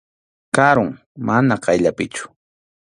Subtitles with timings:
[0.57, 0.89] Karum,
[1.27, 2.25] mana qayllapichu.